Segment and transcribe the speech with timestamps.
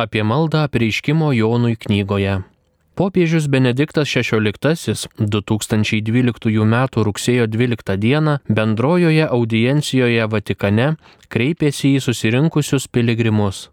[0.00, 2.40] apie maldą apreiškimo Jonui knygoje.
[2.94, 6.74] Popiežius Benediktas XVI 2012 m.
[7.08, 8.38] rugsėjo 12 d.
[8.48, 10.88] bendrojoje audiencijoje Vatikane
[11.28, 13.70] kreipėsi į susirinkusius piligrimus.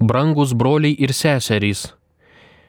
[0.00, 1.92] Brangus broliai ir seserys,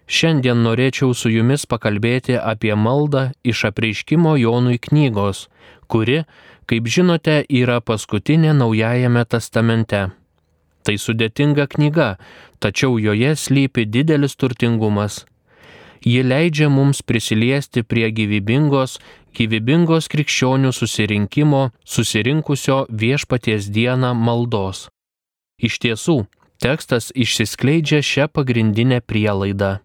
[0.07, 5.47] šiandien norėčiau su jumis pakalbėti apie maldą iš apreiškimo Jonui knygos,
[5.87, 6.25] kuri,
[6.67, 10.09] kaip žinote, yra paskutinė Naujajame testamente.
[10.83, 12.17] Tai sudėtinga knyga,
[12.59, 15.23] tačiau joje slypi didelis turtingumas.
[16.03, 18.97] Ji leidžia mums prisiliesti prie gyvybingos,
[19.31, 24.89] gyvybingos krikščionių susirinkimo, susirinkusio viešpaties dieną maldos.
[25.63, 26.17] Iš tiesų,
[26.59, 29.79] tekstas išsiskleidžia šią pagrindinę prielaidą.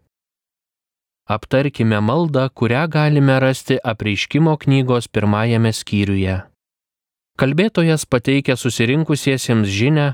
[1.29, 6.48] Aptarkime maldą, kurią galime rasti apreiškimo knygos pirmajame skyriuje.
[7.39, 10.09] Kalbėtojas pateikia susirinkusiesiems žinę,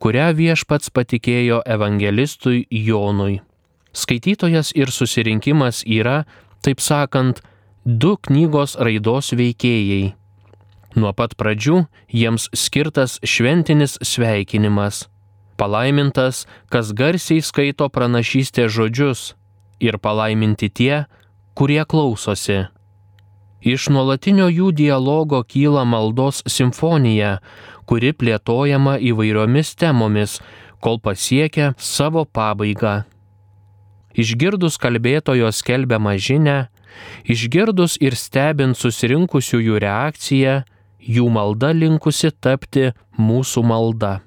[0.00, 3.42] kurią viešpats patikėjo evangelistui Jonui.
[3.92, 6.24] Skaitytojas ir susirinkimas yra,
[6.64, 7.42] taip sakant,
[7.84, 10.14] du knygos raidos veikėjai.
[10.96, 11.84] Nuo pat pradžių
[12.16, 15.04] jiems skirtas šventinis sveikinimas.
[15.60, 19.34] Palaimintas, kas garsiai skaito pranašystės žodžius
[19.84, 21.04] ir palaiminti tie,
[21.52, 22.70] kurie klausosi.
[23.60, 27.38] Iš nuolatinio jų dialogo kyla maldos simfonija,
[27.84, 30.38] kuri plėtojama įvairiomis temomis,
[30.80, 33.02] kol pasiekia savo pabaigą.
[34.16, 36.70] Išgirdus kalbėtojo skelbiamą žinę,
[37.28, 40.56] išgirdus ir stebint susirinkusiųjų reakciją,
[41.00, 44.20] jų malda linkusi tapti mūsų malda.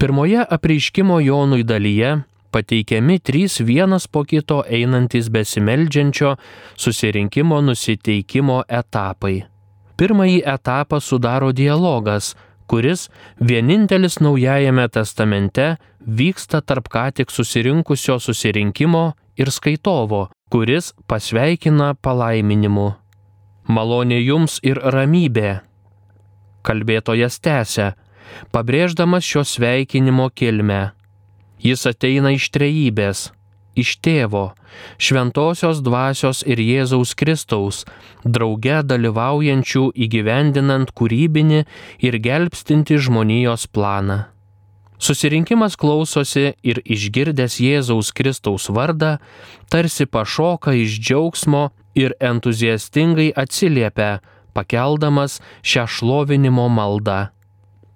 [0.00, 2.16] Pirmoje apreiškimo Jonui dalyje
[2.52, 6.36] pateikiami trys vienas po kito einantis besimeldžiančio
[6.76, 9.44] susirinkimo nusiteikimo etapai.
[9.96, 12.34] Pirmąjį etapą sudaro dialogas,
[12.66, 13.08] kuris
[13.40, 22.90] vienintelis Naujajame testamente vyksta tarp ką tik susirinkusio susirinkimo ir skaitovo, kuris pasveikina palaiminimu.
[23.68, 25.60] Malonė jums ir ramybė.
[26.66, 27.94] Kalbėtojas tęsia,
[28.52, 30.92] pabrėždamas šio sveikinimo kilmę.
[31.62, 33.30] Jis ateina iš trejybės,
[33.76, 34.50] iš tėvo,
[35.00, 37.84] šventosios dvasios ir Jėzaus Kristaus,
[38.24, 41.62] drauge dalyvaujančių įgyvendinant kūrybinį
[42.08, 44.24] ir gelbstinti žmonijos planą.
[44.96, 49.18] Susirinkimas klausosi ir išgirdęs Jėzaus Kristaus vardą,
[49.68, 54.20] tarsi pašoka iš džiaugsmo ir entuziastingai atsiliepia,
[54.56, 57.26] pakeldamas šią šlovinimo maldą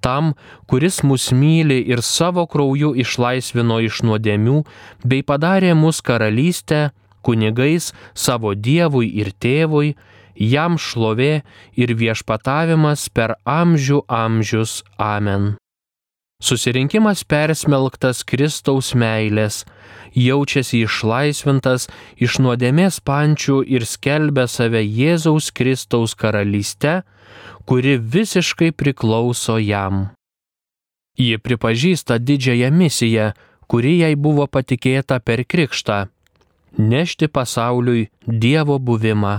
[0.05, 0.35] tam,
[0.67, 4.63] kuris mus myli ir savo krauju išlaisvino iš nuodėmių,
[5.05, 6.91] bei padarė mus karalystę,
[7.23, 9.95] kunigais savo Dievui ir tėvui,
[10.35, 11.43] jam šlovė
[11.77, 14.81] ir viešpatavimas per amžių amžius.
[14.99, 15.57] Amen.
[16.41, 19.67] Susirinkimas persmelktas Kristaus meilės,
[20.17, 21.85] jaučiasi išlaisvintas
[22.17, 27.03] iš nuodėmės pančių ir skelbia save Jėzaus Kristaus karalyste,
[27.71, 30.09] kuri visiškai priklauso jam.
[31.15, 33.27] Ji pripažįsta didžiąją misiją,
[33.71, 35.99] kuri jai buvo patikėta per krikštą-
[36.93, 39.35] nešti pasauliui Dievo buvimą.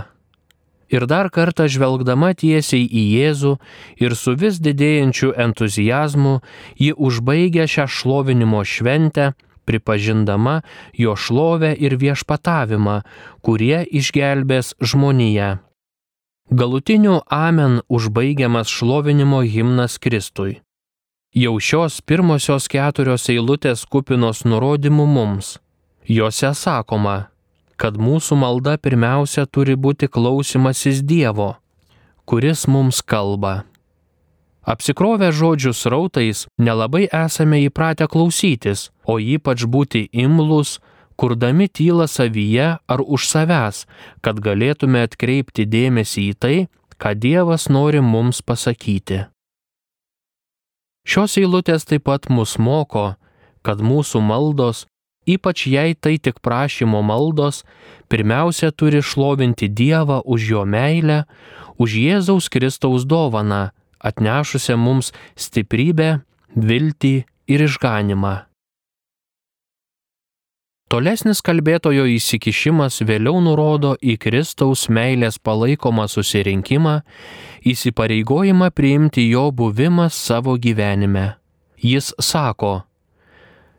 [0.95, 3.53] Ir dar kartą žvelgdama tiesiai į Jėzų
[3.99, 6.39] ir su vis didėjančiu entuzijazmu,
[6.79, 9.33] ji užbaigia šią šlovinimo šventę,
[9.65, 10.61] pripažindama
[10.93, 13.01] jo šlovę ir viešpatavimą,
[13.43, 15.70] kurie išgelbės žmoniją.
[16.53, 20.59] Galutiniu amen užbaigiamas šlovinimo himnas Kristui.
[21.34, 25.53] Jau šios pirmosios keturios eilutės kupinos nurodymų mums.
[26.03, 27.29] Jose sakoma,
[27.79, 31.53] kad mūsų malda pirmiausia turi būti klausimasis Dievo,
[32.28, 33.63] kuris mums kalba.
[34.67, 40.81] Apsikrovę žodžių srautais nelabai esame įpratę klausytis, o ypač būti imlus,
[41.21, 43.85] kurdami tylą savyje ar už savęs,
[44.25, 46.57] kad galėtume atkreipti dėmesį į tai,
[46.97, 49.27] ką Dievas nori mums pasakyti.
[51.05, 53.13] Šios eilutės taip pat mus moko,
[53.61, 54.87] kad mūsų maldos,
[55.29, 57.61] ypač jei tai tik prašymo maldos,
[58.09, 61.25] pirmiausia turi šlovinti Dievą už jo meilę,
[61.78, 63.69] už Jėzaus Kristaus dovaną,
[64.01, 66.22] atnešusią mums stiprybę,
[66.57, 67.16] viltį
[67.46, 68.50] ir išganimą.
[70.91, 76.97] Tolesnis kalbėtojo įsikišimas vėliau nurodo į Kristaus meilės palaikomą susirinkimą,
[77.64, 81.38] įsipareigojimą priimti jo buvimą savo gyvenime.
[81.79, 82.82] Jis sako,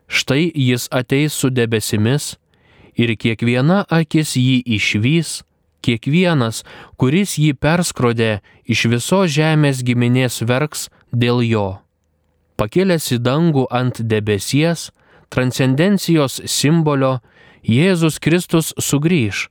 [0.09, 2.31] štai jis ateis su debesimis
[2.97, 5.43] ir kiekviena akis jį išvys,
[5.85, 6.63] kiekvienas,
[6.97, 11.69] kuris jį perskrodė, iš viso žemės giminės verks dėl jo.
[12.57, 14.89] Pakėlęs į dangų ant debesies,
[15.33, 17.17] transcendencijos simbolio
[17.65, 19.47] Jėzus Kristus sugrįž,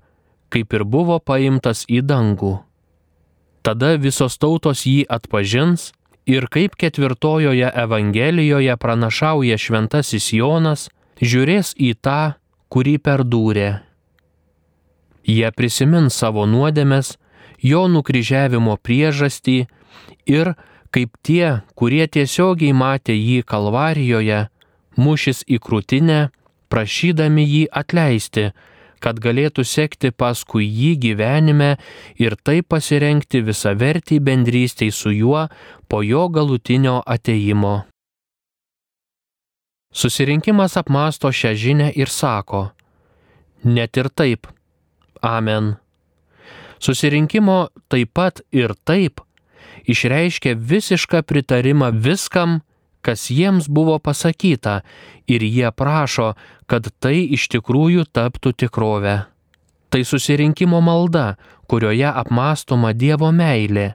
[0.52, 2.61] kaip ir buvo paimtas į dangų.
[3.62, 5.93] Tada visos tautos jį atpažins
[6.26, 10.88] ir kaip ketvirtojoje Evangelijoje pranašauja šventasis Jonas,
[11.23, 12.34] žiūrės į tą,
[12.73, 13.70] kurį perdūrė.
[15.23, 17.17] Jie prisimins savo nuodėmes,
[17.62, 19.58] jo nukryžiavimo priežastį
[20.26, 20.55] ir,
[20.90, 24.49] kaip tie, kurie tiesiogiai matė jį Kalvarijoje,
[24.97, 26.21] mušis į krūtinę,
[26.73, 28.50] prašydami jį atleisti,
[29.03, 31.73] kad galėtų sekti paskui jį gyvenime
[32.23, 35.49] ir taip pasirenkti visą vertį bendrystėj su juo
[35.89, 37.83] po jo galutinio ateimo.
[39.93, 42.71] Susirinkimas apmąsto šią žinę ir sako,
[43.65, 44.47] net ir taip,
[45.21, 45.75] amen.
[46.83, 49.21] Susirinkimo taip pat ir taip
[49.87, 52.61] išreiškia visišką pritarimą viskam,
[53.02, 54.81] kas jiems buvo pasakyta
[55.26, 56.32] ir jie prašo,
[56.66, 59.16] kad tai iš tikrųjų taptų tikrovę.
[59.90, 61.37] Tai susirinkimo malda,
[61.69, 63.93] kurioje apmastoma Dievo meilė,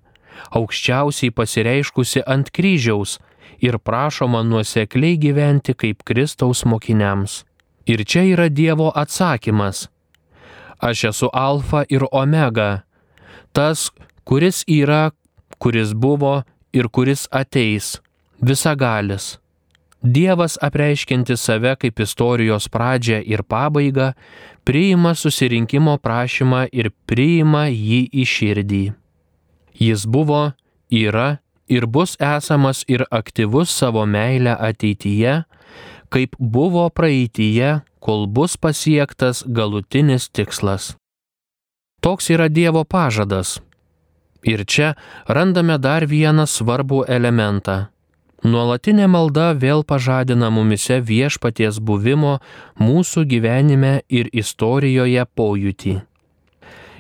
[0.54, 3.18] aukščiausiai pasireiškusi ant kryžiaus
[3.64, 7.44] ir prašoma nuosekliai gyventi kaip Kristaus mokiniams.
[7.88, 9.88] Ir čia yra Dievo atsakymas.
[10.78, 12.84] Aš esu alfa ir omega,
[13.56, 13.90] tas,
[14.28, 15.10] kuris yra,
[15.58, 16.44] kuris buvo
[16.74, 17.96] ir kuris ateis
[18.42, 19.38] visagalis.
[20.02, 24.14] Dievas apreiškinti save kaip istorijos pradžią ir pabaigą,
[24.64, 28.84] priima susirinkimo prašymą ir priima jį į širdį.
[29.80, 30.54] Jis buvo,
[30.90, 35.44] yra ir bus esamas ir aktyvus savo meilę ateityje,
[36.10, 40.96] kaip buvo praeityje, kol bus pasiektas galutinis tikslas.
[42.02, 43.58] Toks yra Dievo pažadas.
[44.46, 44.94] Ir čia
[45.28, 47.88] randame dar vieną svarbų elementą
[48.46, 52.38] Nuolatinė malda vėl pažadina mumise viešpaties buvimo
[52.78, 55.96] mūsų gyvenime ir istorijoje pojūtį.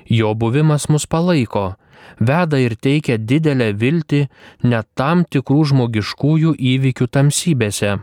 [0.10, 1.75] Jo buvimas mus palaiko,
[2.19, 4.24] veda ir teikia didelę viltį
[4.63, 7.98] net tam tikrų žmogiškųjų įvykių tamsybėse.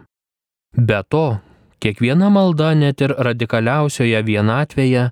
[0.76, 1.40] Be to,
[1.82, 5.08] kiekviena malda net ir radikaliausioje vienatvėje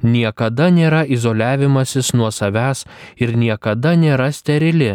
[0.00, 2.86] niekada nėra izoliavimasis nuo savęs
[3.20, 4.94] ir niekada nėra sterili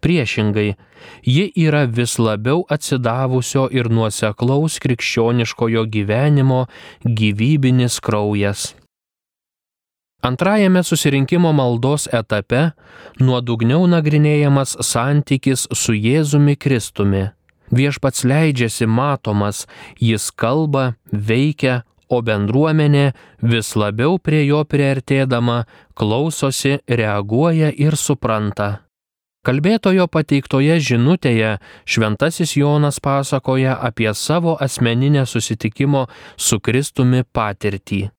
[0.00, 0.74] Priešingai,
[1.22, 6.66] ji yra vis labiau atsidavusio ir nuoseklaus krikščioniškojo gyvenimo
[7.04, 8.74] gyvybinis kraujas.
[10.22, 12.70] Antrajame susirinkimo maldos etape
[13.22, 17.28] nuodugniau nagrinėjamas santykis su Jėzumi Kristumi.
[17.70, 19.66] Viešpats leidžiasi matomas,
[20.00, 23.12] jis kalba, veikia, o bendruomenė
[23.44, 25.62] vis labiau prie jo priartėdama
[25.94, 28.87] klausosi, reaguoja ir supranta.
[29.48, 31.54] Kalbėtojo pateiktoje žinutėje
[31.88, 36.02] šventasis Jonas pasakoja apie savo asmeninę susitikimo
[36.36, 38.10] su Kristumi patirtį.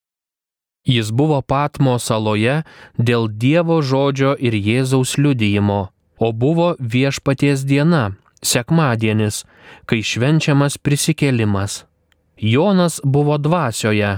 [0.89, 2.63] Jis buvo Patmo saloje
[2.97, 9.43] dėl Dievo žodžio ir Jėzaus liudijimo, o buvo viešpaties diena, sekmadienis,
[9.85, 11.83] kai švenčiamas prisikėlimas.
[12.41, 14.15] Jonas buvo dvasioje,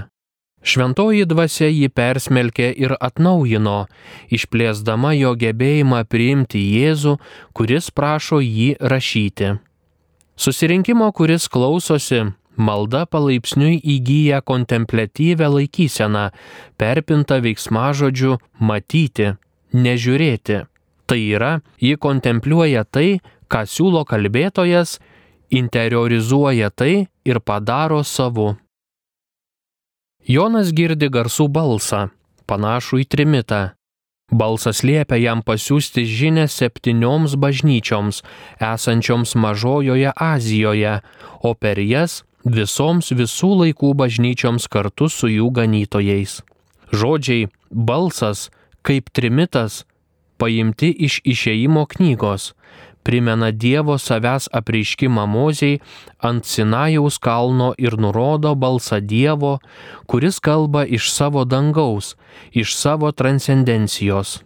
[0.62, 3.88] Šventoji dvasia jį persmelkė ir atnaujino,
[4.30, 7.16] išplėsdama jo gebėjimą priimti Jėzų,
[7.56, 9.56] kuris prašo jį rašyti.
[10.38, 12.22] Susirinkimo, kuris klausosi,
[12.56, 16.28] malda palaipsniui įgyja kontemplatyvę laikyseną,
[16.78, 19.34] perpinta veiksmažodžiu matyti,
[19.74, 20.62] nežiūrėti.
[21.10, 21.52] Tai yra,
[21.82, 23.18] ji kontempliuoja tai,
[23.50, 25.00] ką siūlo kalbėtojas,
[25.50, 28.54] interiorizuoja tai ir padaro savu.
[30.22, 32.12] Jonas girdi garsų balsą,
[32.46, 33.62] panašų į trimitą.
[34.30, 38.22] Balsas liepia jam pasiūsti žinę septynioms bažnyčioms,
[38.62, 41.00] esančioms Mažojoje Azijoje,
[41.42, 46.38] o per jas visoms visų laikų bažnyčioms kartu su jų ganytojais.
[46.94, 48.48] Žodžiai balsas
[48.86, 49.82] kaip trimitas
[50.38, 52.52] paimti iš išeimo knygos,
[53.02, 55.80] primena Dievo savęs apreiškimą Moziai
[56.20, 59.58] ant Sinajaus kalno ir nurodo balsą Dievo,
[60.06, 62.16] kuris kalba iš savo dangaus,
[62.52, 64.40] iš savo transcendencijos.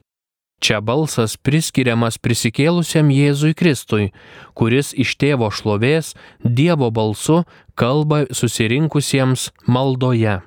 [0.56, 4.12] Čia balsas priskiriamas prisikėlusiam Jėzui Kristui,
[4.56, 7.42] kuris iš tėvo šlovės Dievo balsu
[7.76, 10.40] kalba susirinkusiems maldoje.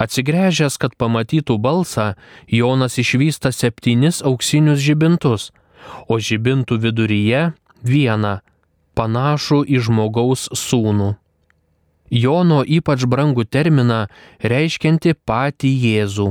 [0.00, 2.14] Atsigręžęs, kad pamatytų balsą,
[2.48, 5.50] Jonas išvysta septynis auksinius žibintus,
[6.08, 7.42] o žibintų viduryje
[7.86, 8.38] vieną,
[8.98, 11.14] panašų į žmogaus sūnų.
[12.10, 14.06] Jono ypač brangų terminą
[14.42, 16.30] reiškianti patį Jėzų.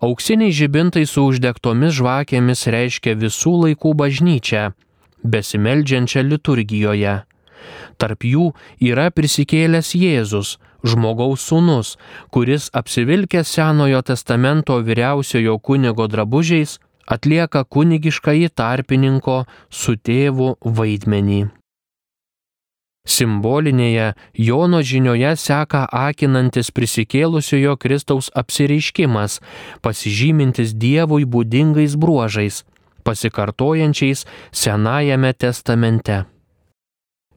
[0.00, 4.70] Auksiniai žibintai su uždegtomis žvakėmis reiškia visų laikų bažnyčią,
[5.20, 7.18] besimeldžiančią liturgijoje.
[8.00, 8.46] Tarp jų
[8.80, 11.98] yra prisikėlęs Jėzus, žmogaus sūnus,
[12.32, 16.78] kuris apsivilkęs Senojo testamento vyriausiojo kunigo drabužiais
[17.10, 21.48] atlieka kunigišką į tarpininko su tėvu vaidmenį.
[23.10, 29.40] Simbolinėje Jono žinioje seka akinantis prisikėlusiojo Kristaus apsireiškimas,
[29.80, 32.62] pasižymintis Dievui būdingais bruožais,
[33.02, 36.26] pasikartojančiais Senajame testamente.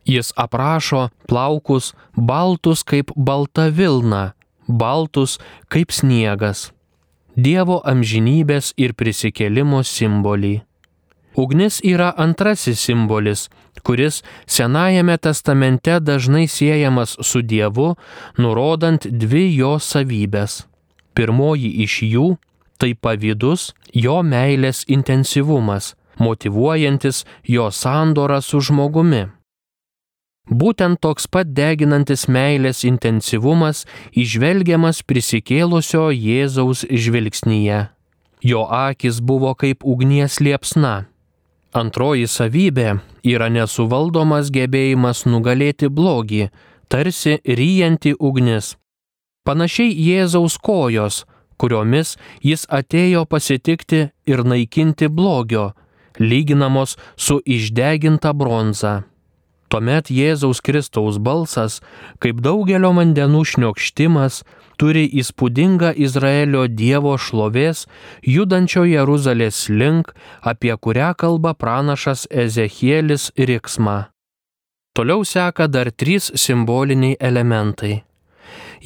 [0.04, 4.34] Jis aprašo plaukus baltus kaip balta vilna,
[4.68, 5.40] baltus
[5.72, 6.73] kaip sniegas.
[7.36, 10.62] Dievo amžinybės ir prisikėlimo simbolį.
[11.34, 13.48] Ugnis yra antrasis simbolis,
[13.82, 17.96] kuris Senajame testamente dažnai siejamas su Dievu,
[18.38, 20.68] nurodant dvi jo savybės.
[21.18, 22.38] Pirmoji iš jų-
[22.80, 29.26] tai pavydus jo meilės intensyvumas, motivuojantis jo sandorą su žmogumi.
[30.50, 37.88] Būtent toks pat deginantis meilės intensyvumas išvelgiamas prisikėlusio Jėzaus žvilgsnyje.
[38.44, 41.06] Jo akis buvo kaip ugnies liepsna
[41.74, 46.52] Antroji savybė yra nesuvaldomas gebėjimas nugalėti blogį,
[46.86, 48.76] tarsi ryjanti ugnis.
[49.44, 51.24] Panašiai Jėzaus kojos,
[51.58, 52.14] kuriomis
[52.46, 55.72] jis atėjo pasitikti ir naikinti blogio,
[56.22, 58.94] lyginamos su išdeginta bronza.
[59.74, 61.80] Tuomet Jėzaus Kristaus balsas,
[62.22, 64.44] kaip daugelio vandenų šniokštimas,
[64.78, 67.88] turi įspūdingą Izraelio Dievo šlovės,
[68.22, 70.12] judančio Jeruzalės link,
[70.46, 74.14] apie kurią kalba pranašas Ezekielis Riksma.
[74.94, 78.04] Toliau seka dar trys simboliniai elementai.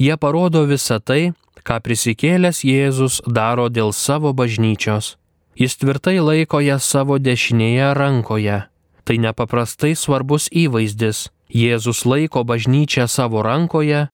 [0.00, 1.34] Jie parodo visą tai,
[1.68, 5.18] ką prisikėlęs Jėzus daro dėl savo bažnyčios.
[5.52, 8.62] Jis tvirtai laiko ją savo dešinėje rankoje.
[9.08, 11.30] Tai nepaprastai svarbus įvaizdis.
[11.48, 14.10] Jėzus laiko bažnyčią savo rankoje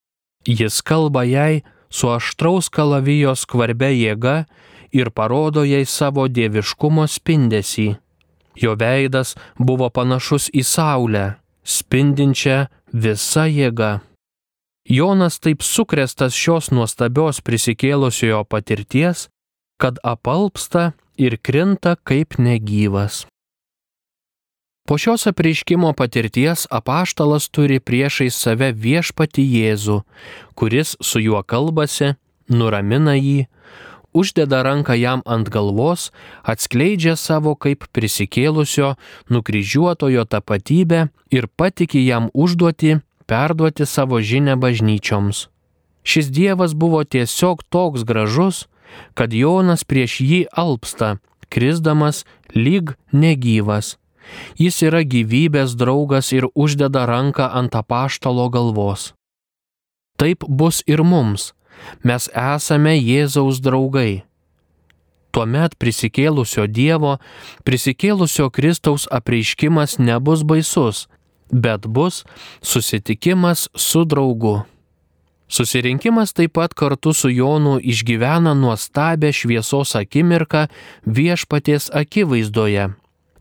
[0.46, 4.44] Jis kalba jai su aštraus kalavijos skvarbia jėga
[4.92, 7.94] ir parodo jai savo dieviškumo spindesį.
[8.60, 11.24] Jo veidas buvo panašus į saulę,
[11.64, 14.00] spindinčią visa jėga.
[14.84, 19.28] Jonas taip sukrestas šios nuostabios prisikėlusiojo patirties,
[19.80, 23.24] kad apalpsta ir krinta kaip negyvas.
[24.86, 30.02] Po šios apreiškimo patirties apaštalas turi priešai save viešpati Jėzų,
[30.60, 32.10] kuris su juo kalbasi,
[32.52, 33.46] nuramina jį,
[34.12, 36.10] uždeda ranką jam ant galvos,
[36.44, 38.92] atskleidžia savo kaip prisikėlusio,
[39.32, 45.48] nukryžiuotojo tapatybę ir patiki jam užduoti perduoti savo žinę bažnyčioms.
[46.04, 48.66] Šis Dievas buvo tiesiog toks gražus,
[49.16, 51.16] kad Jonas prieš jį alpsta,
[51.48, 53.96] krisdamas lyg negyvas
[54.60, 59.12] Jis yra gyvybės draugas ir uždeda ranką ant apaštalo galvos.
[60.18, 61.52] Taip bus ir mums.
[62.06, 64.22] Mes esame Jėzaus draugai.
[65.34, 67.16] Tuomet prisikėlusio Dievo,
[67.66, 71.08] prisikėlusio Kristaus apreiškimas nebus baisus,
[71.50, 72.22] bet bus
[72.62, 74.60] susitikimas su draugu.
[75.50, 80.68] Susirinkimas taip pat kartu su Jonu išgyvena nuostabę šviesos akimirką
[81.04, 82.92] viešpaties akivaizdoje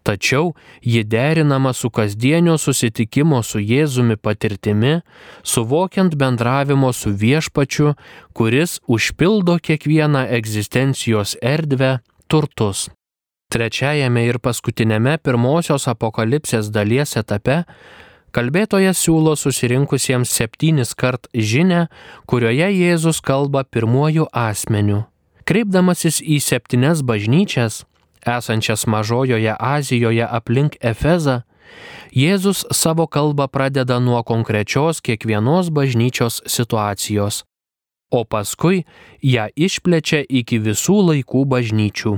[0.04, 5.00] tačiau ji derinama su kasdienio susitikimo su Jėzumi patirtimi,
[5.44, 7.94] suvokiant bendravimo su viešpačiu,
[8.34, 12.90] kuris užpildo kiekvieną egzistencijos erdvę turtus.
[13.54, 17.64] Trečiajame ir paskutinėme pirmosios apokalipsės dalies etape
[18.34, 21.88] kalbėtojas siūlo susirinkusiems septynis kart žinę,
[22.26, 25.04] kurioje Jėzus kalba pirmuoju asmeniu.
[25.46, 27.84] Kreipdamasis į septynes bažnyčias,
[28.26, 31.42] esančias mažojoje Azijoje aplink Efezą,
[32.14, 37.42] Jėzus savo kalbą pradeda nuo konkrečios kiekvienos bažnyčios situacijos,
[38.12, 38.84] o paskui
[39.26, 42.14] ją išplečia iki visų laikų bažnyčių.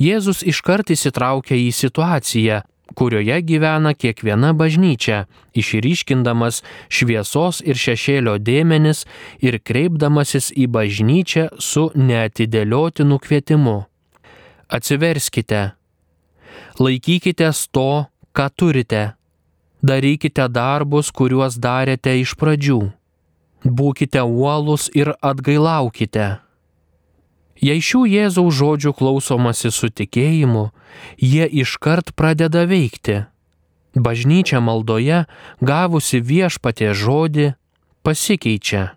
[0.00, 2.62] Jėzus iškart įsitraukia į situaciją,
[2.96, 9.04] kurioje gyvena kiekviena bažnyčia, išryškindamas šviesos ir šešėlio dėmenis
[9.44, 13.78] ir kreipdamasis į bažnyčią su neatidėliotinu kvietimu
[14.72, 15.72] atsiverskite,
[16.80, 19.02] laikykitės to, ką turite,
[19.84, 22.80] darykite darbus, kuriuos darėte iš pradžių,
[23.64, 26.38] būkite uolus ir atgailaukite.
[27.62, 30.70] Jei šių Jėzaus žodžių klausomasi su tikėjimu,
[31.20, 33.22] jie iškart pradeda veikti.
[33.94, 35.26] Bažnyčia maldoje,
[35.60, 37.52] gavusi viešpatie žodį,
[38.02, 38.96] pasikeičia.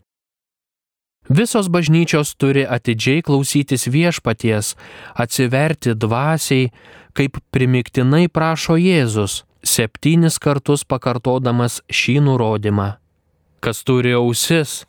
[1.30, 4.76] Visos bažnyčios turi atidžiai klausytis viešpaties,
[5.18, 6.70] atsiverti dvasiai,
[7.18, 12.96] kaip primiktinai prašo Jėzus, septynis kartus pakartodamas šį nurodymą.
[13.58, 14.84] Kas turi ausis,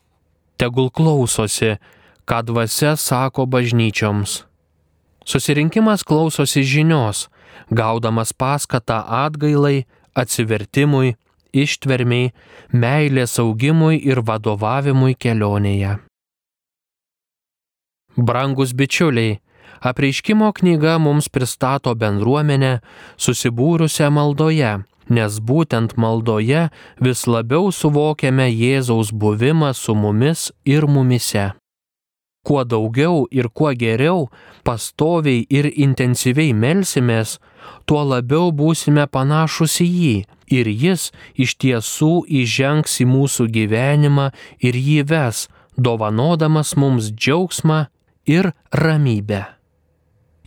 [0.61, 1.79] tegul klausosi,
[2.29, 4.43] ką dvasia sako bažnyčioms.
[5.25, 7.31] Susirinkimas klausosi žinios,
[7.73, 11.17] gaudamas paskatą atgailai, atsivertimui,
[11.57, 12.35] ištvermiai,
[12.77, 15.97] meilės augimui ir vadovavimui kelionėje.
[18.17, 19.39] Brangus bičiuliai,
[19.81, 22.79] apreiškimo knyga mums pristato bendruomenę
[23.21, 24.73] susibūrusią maldoje,
[25.09, 26.69] nes būtent maldoje
[27.01, 31.53] vis labiau suvokiame Jėzaus buvimą su mumis ir mumise.
[32.47, 34.29] Kuo daugiau ir kuo geriau,
[34.63, 37.41] pastoviai ir intensyviai melsimės,
[37.87, 40.17] tuo labiau būsime panašus į jį
[40.57, 44.31] ir jis iš tiesų įžengs į mūsų gyvenimą
[44.63, 47.87] ir jį ves, dovanodamas mums džiaugsmą
[48.27, 49.45] ir ramybę.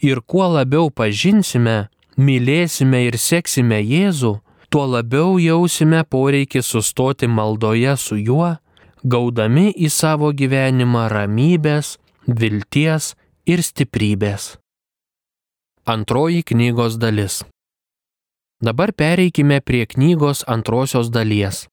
[0.03, 4.37] Ir kuo labiau pažinsime, mylėsime ir seksime Jėzų,
[4.71, 8.55] tuo labiau jausime poreikį sustoti maldoje su juo,
[9.03, 13.15] gaudami į savo gyvenimą ramybės, vilties
[13.47, 14.57] ir stiprybės.
[15.89, 17.41] Antroji knygos dalis.
[18.61, 21.67] Dabar pereikime prie knygos antrosios dalies.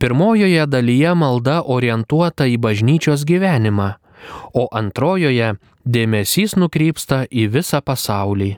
[0.00, 3.98] Pirmojoje dalyje malda orientuota į bažnyčios gyvenimą,
[4.54, 8.56] o antrojoje dėmesys nukrypsta į visą pasaulį.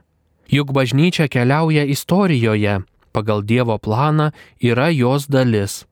[0.50, 2.80] Juk bažnyčia keliauja istorijoje,
[3.12, 5.84] pagal Dievo planą yra jos dalis.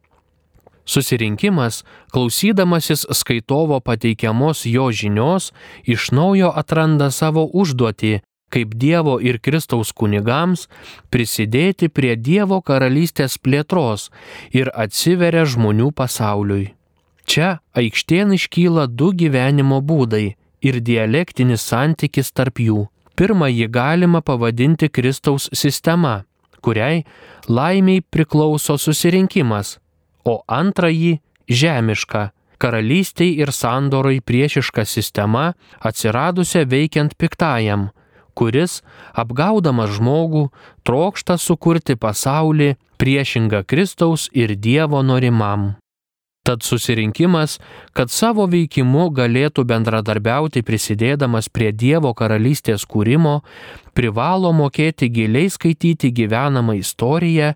[0.89, 5.53] Susirinkimas, klausydamasis skaitovo pateikiamos jo žinios,
[5.85, 10.67] iš naujo atranda savo užduotį kaip Dievo ir Kristaus kunigams
[11.13, 14.09] prisidėti prie Dievo karalystės plėtros
[14.57, 16.78] ir atsiveria žmonių pasauliui.
[17.29, 20.27] Čia aikštėn iškyla du gyvenimo būdai
[20.65, 22.87] ir dialektinis santykis tarp jų.
[23.19, 26.23] Pirmąjį galima pavadinti Kristaus sistema,
[26.65, 27.03] kuriai
[27.51, 29.77] laimiai priklauso susirinkimas,
[30.25, 31.19] o antrąjį
[31.61, 32.23] žemiška,
[32.63, 35.51] karalystiai ir sandoroj priešiška sistema
[35.91, 37.91] atsiradusią veikiant piktajam,
[38.39, 38.79] kuris,
[39.13, 40.47] apgaudamas žmogų,
[40.87, 42.71] trokšta sukurti pasaulį
[43.03, 45.75] priešingą Kristaus ir Dievo norimam.
[46.49, 47.59] Tad susirinkimas,
[47.93, 53.43] kad savo veikimu galėtų bendradarbiauti prisidėdamas prie Dievo karalystės kūrimo,
[53.93, 57.51] privalo mokėti giliai skaityti gyvenamą istoriją,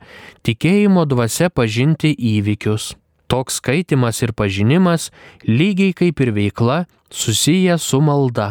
[0.45, 2.91] tikėjimo dvasia pažinti įvykius.
[3.33, 5.09] Toks skaitimas ir pažinimas,
[5.49, 8.51] lygiai kaip ir veikla, susiję su malda.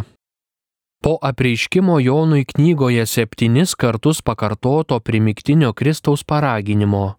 [1.05, 7.13] Po apreiškimo Jonui knygoje septynis kartus pakartoto primiktinio Kristaus paraginimo.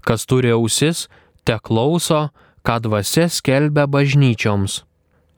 [0.00, 1.04] Kas turi ausis,
[1.44, 2.30] te klauso,
[2.66, 4.82] ką dvasia skelbia bažnyčioms.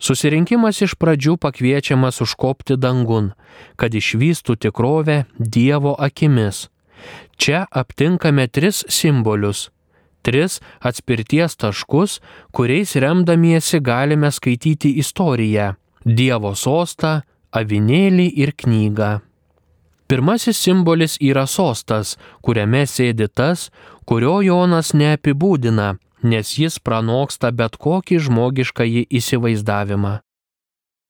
[0.00, 3.32] Susirinkimas iš pradžių pakviečiamas užkopti dangun,
[3.76, 6.68] kad išvystų tikrovę Dievo akimis.
[7.36, 9.68] Čia aptinkame tris simbolius-
[10.24, 12.20] tris atspirties taškus,
[12.52, 15.74] kuriais remdamiesi galime skaityti istoriją-
[16.18, 19.20] Dievo sostą, avinėlį ir knygą.
[20.08, 23.70] Pirmasis simbolis yra sostas, kuriame sėdi tas,
[24.06, 30.18] kurio Jonas neapibūdina, nes jis pranoksta bet kokį žmogiškąjį įsivaizdavimą.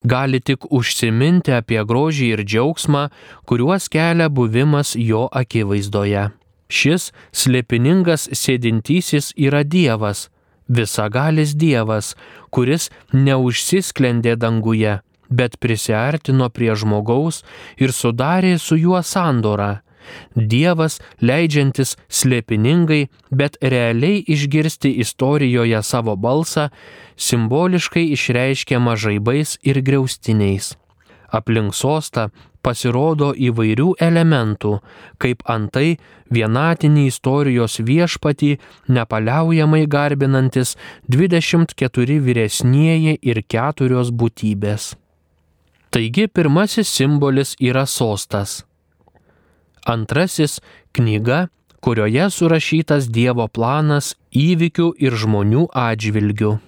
[0.05, 3.09] Gali tik užsiminti apie grožį ir džiaugsmą,
[3.49, 6.29] kuriuos kelia buvimas jo akivaizdoje.
[6.69, 10.29] Šis slėpiningas sėdintysis yra Dievas,
[10.69, 12.15] visagalis Dievas,
[12.55, 17.43] kuris neužsisklendė danguje, bet prisartino prie žmogaus
[17.81, 19.79] ir sudarė su juo sandorą
[20.35, 26.69] Dievas leidžiantis slėpiningai, bet realiai išgirsti istorijoje savo balsą,
[27.17, 30.77] simboliškai išreiškiama žaibais ir griaustiniais.
[31.29, 32.31] Aplink sostą
[32.65, 34.79] pasirodo įvairių elementų,
[35.23, 35.99] kaip antai
[36.35, 38.55] vienatinį istorijos viešpatį
[38.93, 40.77] nepaliaujamai garbinantis
[41.09, 44.95] 24 vyresnieji ir keturios būtybės.
[45.89, 48.63] Taigi pirmasis simbolis yra sostas.
[49.89, 50.61] Antrasis-
[50.95, 51.49] knyga,
[51.81, 56.59] kurioje surašytas Dievo planas įvykių ir žmonių atžvilgių.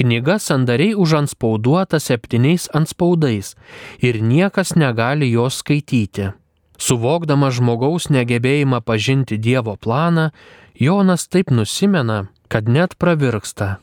[0.00, 3.54] Knyga sandariai užanspauduota septyniais anspaudais
[4.00, 6.32] ir niekas negali jos skaityti.
[6.78, 10.30] Suvokdama žmogaus negebėjimą pažinti Dievo planą,
[10.74, 13.78] Jonas taip nusimena, kad net pravirksta.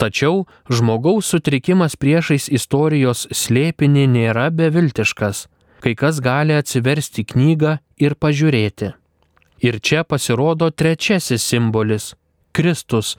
[0.00, 5.46] Tačiau žmogaus sutrikimas priešais istorijos slėpinį nėra beviltiškas
[5.80, 8.92] kai kas gali atsiversti knygą ir pažiūrėti.
[9.60, 12.14] Ir čia pasirodo trečiasis simbolis-
[12.56, 13.16] Kristus.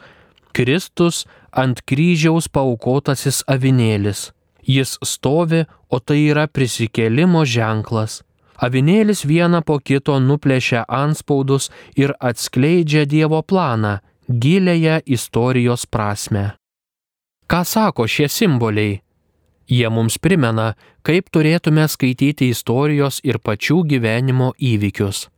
[0.54, 4.32] Kristus ant kryžiaus paukotasis avinėlis.
[4.64, 8.22] Jis stovi, o tai yra prisikėlimo ženklas.
[8.62, 16.54] Avinėlis vieną po kito nuplešia anspaudus ir atskleidžia Dievo planą, gilėje istorijos prasme.
[17.50, 19.02] Ką sako šie simboliai?
[19.72, 20.74] Jie mums primena,
[21.08, 25.30] kaip turėtume skaityti istorijos ir pačių gyvenimo įvykius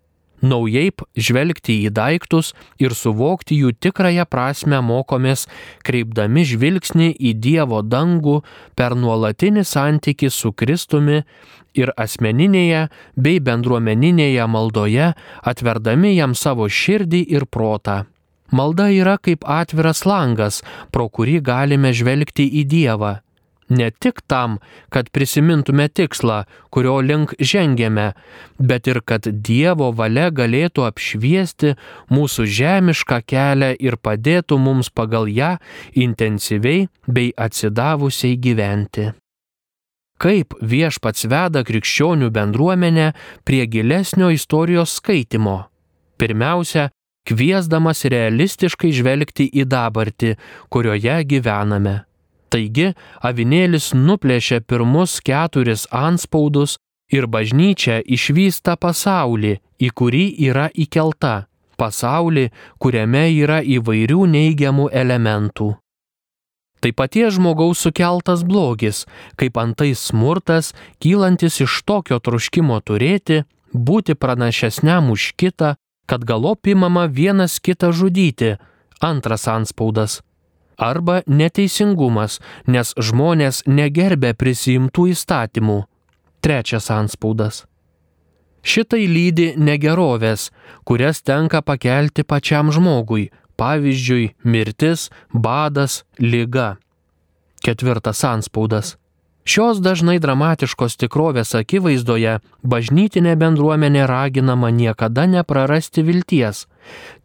[0.43, 5.47] naujaip žvelgti į daiktus ir suvokti jų tikrąją prasme mokomės,
[5.87, 8.41] kreipdami žvilgsnį į Dievo dangų
[8.77, 11.23] per nuolatinį santyki su Kristumi
[11.79, 18.03] ir asmeninėje bei bendruomeninėje maldoje, atverdami jam savo širdį ir protą.
[18.53, 20.61] Malda yra kaip atviras langas,
[20.93, 23.22] pro kurį galime žvelgti į Dievą
[23.69, 28.12] ne tik tam, kad prisimintume tikslą, kurio link žengėme,
[28.60, 31.76] bet ir kad Dievo valia galėtų apšviesti
[32.13, 35.58] mūsų žemišką kelią ir padėtų mums pagal ją
[35.93, 39.12] intensyviai bei atsidavusiai gyventi.
[40.23, 43.12] Kaip viešpats veda krikščionių bendruomenę
[43.43, 45.65] prie gilesnio istorijos skaitimo?
[46.21, 46.91] Pirmiausia,
[47.28, 50.36] kviesdamas realistiškai žvelgti į dabartį,
[50.71, 52.04] kurioje gyvename.
[52.53, 52.91] Taigi
[53.25, 56.75] avinėlis nuplėšia pirmus keturis anspaudus
[57.09, 61.47] ir bažnyčia išvysta pasaulį, į kurį yra įkelta,
[61.81, 65.69] pasaulį, kuriame yra įvairių neigiamų elementų.
[66.83, 69.07] Tai paties žmogaus sukeltas blogis,
[69.39, 75.73] kaip antai smurtas, kylantis iš tokio troškimo turėti, būti pranašesniam už kitą,
[76.05, 78.57] kad galop imama vienas kitą žudyti,
[79.01, 80.19] antras anspaudas
[80.83, 85.83] arba neteisingumas, nes žmonės negerbė prisimtų įstatymų.
[86.43, 87.63] Trečias anspaudas.
[88.63, 90.49] Šitai lydi negerovės,
[90.87, 96.77] kurias tenka pakelti pačiam žmogui, pavyzdžiui, mirtis, badas, lyga.
[97.63, 98.95] Ketvirtas anspaudas.
[99.43, 106.63] Šios dažnai dramatiškos tikrovės akivaizdoje bažnytinė bendruomenė raginama niekada neprarasti vilties,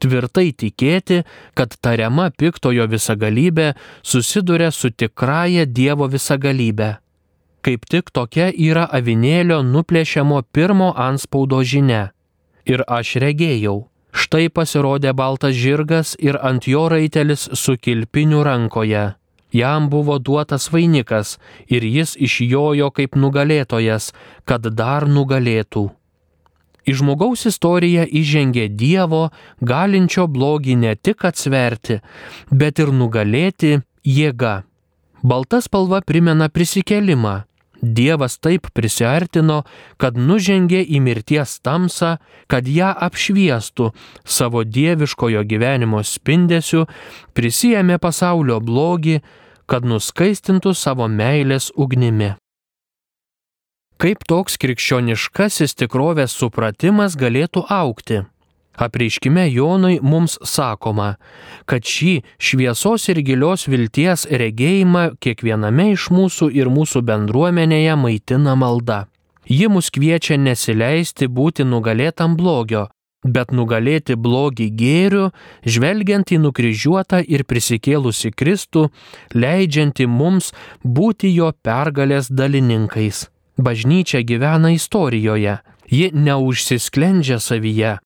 [0.02, 1.22] tvirtai tikėti,
[1.54, 6.96] kad tariama piktojo visagalybė susiduria su tikraja Dievo visagalybė.
[7.62, 12.10] Kaip tik tokia yra avinėlio nuplėšiamo pirmo anspaudo žinia.
[12.64, 13.88] Ir aš regėjau.
[14.12, 19.18] Štai pasirodė baltas žirgas ir ant jo raitelis su kilpiniu rankoje
[19.52, 24.12] Jam buvo duotas vainikas ir jis išjojo kaip nugalėtojas,
[24.44, 25.88] kad dar nugalėtų.
[26.88, 29.28] Į žmogaus istoriją įžengė Dievo,
[29.60, 31.98] galinčio blogį ne tik atsverti,
[32.48, 33.74] bet ir nugalėti
[34.08, 34.62] jėga.
[35.22, 37.42] Balta spalva primena prisikelimą.
[37.82, 39.60] Dievas taip prisartino,
[40.02, 42.16] kad nužengė į mirties tamsą,
[42.50, 43.92] kad ją apšviestų
[44.24, 46.88] savo dieviškojo gyvenimo spindesiu,
[47.38, 49.20] prisijėmė pasaulio blogį,
[49.70, 52.34] kad nuskaistintų savo meilės ugnimi.
[53.98, 58.20] Kaip toks krikščioniškasis tikrovės supratimas galėtų aukti?
[58.78, 61.16] Apreiškime Jonui mums sakoma,
[61.66, 68.98] kad šį šviesos ir gilios vilties regėjimą kiekviename iš mūsų ir mūsų bendruomenėje maitina malda.
[69.50, 72.84] Ji mus kviečia nesileisti būti nugalėtam blogio,
[73.26, 75.24] bet nugalėti blogį gėriu,
[75.66, 78.86] žvelgiant į nukryžiuotą ir prisikėlusi Kristų,
[79.34, 80.52] leidžianti mums
[80.86, 83.26] būti jo pergalės dalininkais.
[83.58, 85.58] Bažnyčia gyvena istorijoje,
[85.90, 87.96] ji neužsisklendžia savyje,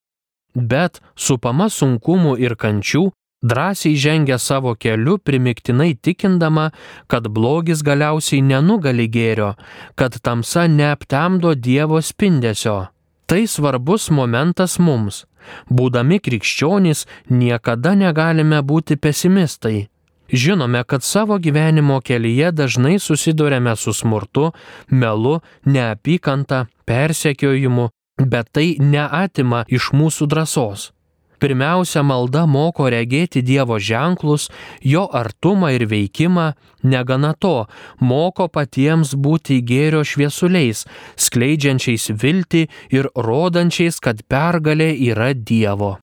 [0.55, 3.11] bet supama sunkumų ir kančių,
[3.43, 6.71] drąsiai žengia savo keliu, primiktinai tikindama,
[7.07, 9.53] kad blogis galiausiai nenugali gėrio,
[9.95, 12.89] kad tamsa neaptemdo Dievo spindesio.
[13.27, 15.25] Tai svarbus momentas mums.
[15.69, 19.92] Būdami krikščionys niekada negalime būti pesimistai.
[20.29, 24.53] Žinome, kad savo gyvenimo kelyje dažnai susidurėme su smurtu,
[24.89, 27.91] melu, neapykanta, persekiojimu,
[28.25, 30.91] bet tai neatima iš mūsų drąsos.
[31.43, 34.45] Pirmiausia, malda moko regėti Dievo ženklus,
[34.87, 36.53] jo artumą ir veikimą,
[36.87, 37.67] negana to,
[37.99, 40.85] moko patiems būti gėrio šviesuliais,
[41.19, 42.63] skleidžiančiais viltį
[42.95, 45.97] ir rodančiais, kad pergalė yra Dievo.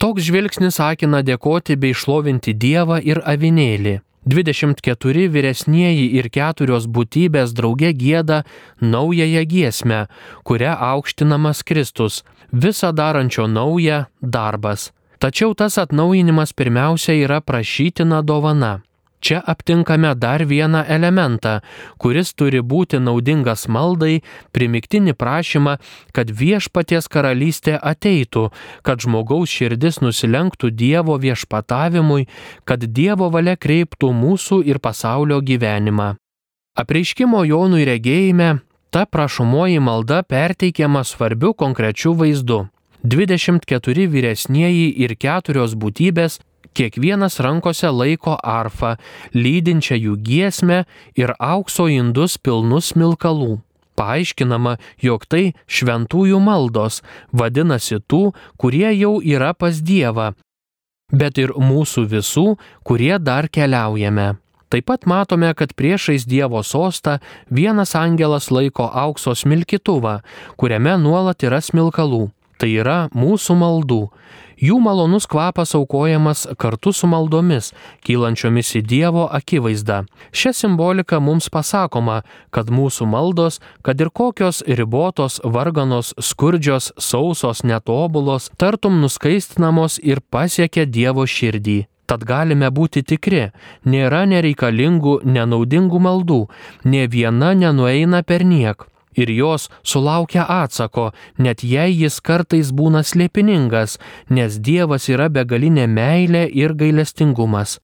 [0.00, 3.98] Toks žvilgsnis akina dėkoti bei šlovinti Dievą ir avinėlį.
[4.32, 8.38] 24 vyresnieji ir keturios būtybės drauge gėda
[8.80, 10.00] naująją giesmę,
[10.44, 14.88] kuria aukštinamas Kristus, visą darančio naują darbas.
[15.20, 18.78] Tačiau tas atnaujinimas pirmiausia yra prašytina dovana.
[19.20, 21.58] Čia aptinkame dar vieną elementą,
[22.00, 24.22] kuris turi būti naudingas maldai,
[24.56, 25.76] primiktinį prašymą,
[26.16, 28.46] kad viešpaties karalystė ateitų,
[28.82, 32.26] kad žmogaus širdis nusilenktų Dievo viešpatavimui,
[32.64, 36.16] kad Dievo valia kreiptų mūsų ir pasaulio gyvenimą.
[36.80, 42.66] Apreiškimo Jonui regėjime Ta prašomoji malda perteikiama svarbiu konkrečiu vaizdu.
[43.02, 46.40] 24 vyresnieji ir keturios būtybės
[46.74, 48.96] kiekvienas rankose laiko arfą,
[49.34, 50.84] lydinčią jų giesmę
[51.18, 53.58] ir aukso indus pilnus milkalų.
[54.00, 57.02] Paaiškinama, jog tai šventųjų maldos,
[57.36, 60.32] vadinasi tų, kurie jau yra pas Dievą,
[61.12, 62.46] bet ir mūsų visų,
[62.86, 64.36] kurie dar keliaujame.
[64.70, 67.18] Taip pat matome, kad priešais Dievo sostą
[67.50, 70.20] vienas angelas laiko aukso smilkituvą,
[70.56, 72.28] kuriame nuolat yra smilkalų.
[72.60, 74.02] Tai yra mūsų maldų.
[74.60, 77.70] Jų malonus kvapas aukojamas kartu su maldomis,
[78.04, 80.02] kylančiomis į Dievo akivaizdą.
[80.36, 82.18] Šią simboliką mums pasakoma,
[82.52, 90.84] kad mūsų maldos, kad ir kokios ribotos, varganos, skurdžios, sausos, netobulos, tartum nuskaistinamos ir pasiekia
[90.84, 91.86] Dievo širdį.
[92.04, 93.46] Tad galime būti tikri,
[93.88, 96.40] nėra nereikalingų, nenaudingų maldų,
[96.84, 103.98] ne viena nenueina per niek ir jos sulaukia atsako, net jei jis kartais būna slėpiningas,
[104.30, 107.78] nes Dievas yra begalinė meilė ir gailestingumas.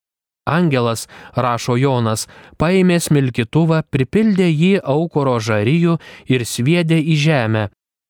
[0.47, 2.29] Angelas, rašo Jonas,
[2.61, 5.99] paėmė smilkituvą, pripildė jį aukoro žaryjų
[6.31, 7.65] ir sviedė į žemę.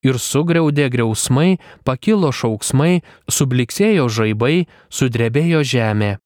[0.04, 3.00] Ir sugriaudė griausmai, pakilo šauksmai,
[3.32, 6.18] subliksėjo žaibai, sudrebėjo žemė.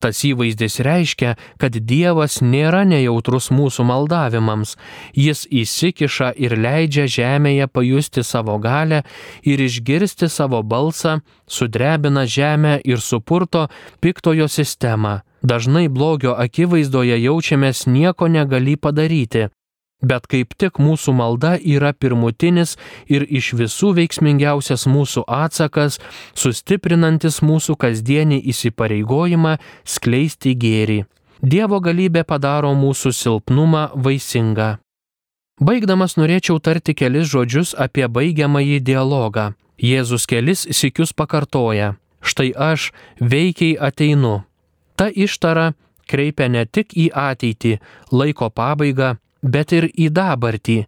[0.00, 4.76] Tas įvaizdis reiškia, kad Dievas nėra nejautrus mūsų maldavimams,
[5.16, 9.02] Jis įsikiša ir leidžia žemėje pajusti savo galę
[9.42, 13.68] ir išgirsti savo balsą, sudrebina žemę ir supurto
[14.04, 15.22] piktojo sistemą.
[15.46, 19.48] Dažnai blogio akivaizdoje jaučiamės nieko negali padaryti,
[20.02, 22.76] Bet kaip tik mūsų malda yra pirmutinis
[23.08, 25.98] ir iš visų veiksmingiausias mūsų atsakas,
[26.36, 31.04] sustiprinantis mūsų kasdienį įsipareigojimą skleisti gėrį.
[31.40, 34.76] Dievo galybė padaro mūsų silpnumą vaisingą.
[35.60, 39.54] Baigdamas norėčiau tarti kelis žodžius apie baigiamąjį dialogą.
[39.80, 41.94] Jėzus kelis sikius pakartoja.
[42.20, 44.42] Štai aš veikiai ateinu.
[44.96, 45.72] Ta ištara
[46.08, 47.78] kreipia ne tik į ateitį,
[48.12, 50.84] laiko pabaigą, bet ir į dabartį.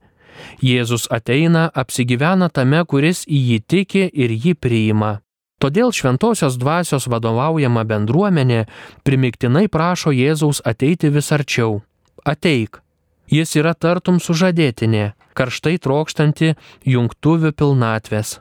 [0.62, 5.18] Jėzus ateina, apsigyvena tame, kuris į jį tiki ir jį priima.
[5.59, 8.66] Todėl šventosios dvasios vadovaujama bendruomenė
[9.03, 11.81] primiktinai prašo Jėzaus ateiti vis arčiau.
[12.23, 12.79] Ateik.
[13.29, 16.55] Jis yra tartum sužadėtinė, karštai trokštanti
[16.87, 18.38] jungtuvių pilnatvės.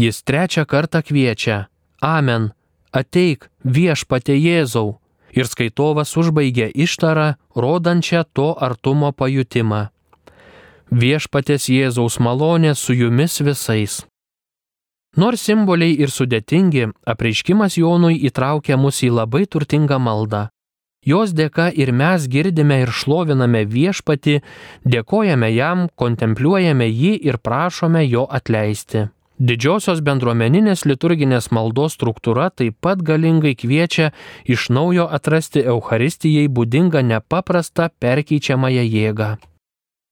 [0.00, 1.68] Jis trečią kartą kviečia.
[2.00, 2.50] Amen.
[2.90, 4.96] Ateik viešpate Jėzau
[5.34, 9.88] ir skaitovas užbaigė ištarą, rodančią to artumo pajutimą.
[10.94, 14.02] Viešpatės Jėzaus malonė su jumis visais.
[15.16, 20.48] Nors simboliai ir sudėtingi, apreiškimas Jonui įtraukia mus į labai turtingą maldą.
[21.04, 24.40] Jos dėka ir mes girdime ir šloviname viešpati,
[24.88, 29.08] dėkojame jam, kontempliuojame jį ir prašome jo atleisti.
[29.44, 34.06] Didžiosios bendruomeninės liturginės maldos struktūra taip pat galingai kviečia
[34.48, 39.28] iš naujo atrasti Euharistijai būdingą nepaprastą perkeičiamąją jėgą.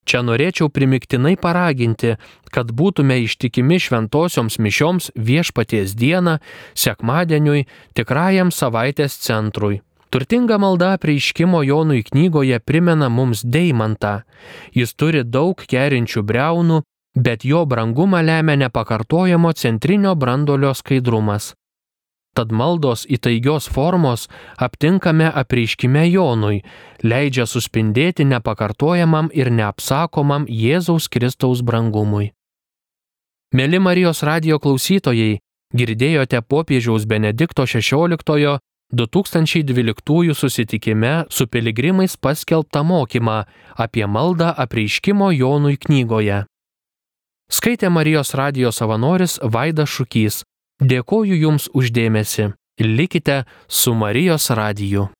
[0.04, 2.18] Čia norėčiau primiktinai paraginti,
[2.52, 6.36] kad būtume ištikimi šventosioms mišioms viešpaties dieną,
[6.84, 7.64] sekmadieniui,
[7.96, 9.80] tikrajam savaitės centrui.
[10.12, 14.26] Turtinga malda prieiškimo Jonui knygoje primena mums deimantą.
[14.76, 16.82] Jis turi daug kerinčių breunų,
[17.14, 21.54] bet jo brangumą lemia nepakartojamo centrinio brandolio skaidrumas.
[22.32, 26.62] Tad maldos įtaigios formos aptinkame apreiškime Jonui,
[27.04, 32.30] leidžia suspindėti nepakartojamam ir neapsakomam Jėzaus Kristaus brangumui.
[33.52, 35.42] Mėly Marijos radio klausytojai,
[35.76, 38.56] girdėjote popiežiaus Benedikto XVI
[38.92, 43.44] 2012 susitikime su piligrimais paskelbtą mokymą
[43.76, 46.44] apie maldą apreiškimo Jonui knygoje.
[47.52, 50.38] Skaitė Marijos radijos savanoris Vaidas Šukys.
[50.80, 52.46] Dėkoju Jums uždėmesi.
[52.80, 55.10] Likite su Marijos radiju.